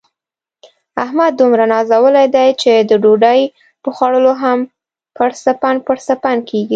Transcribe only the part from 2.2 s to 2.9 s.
دی، چې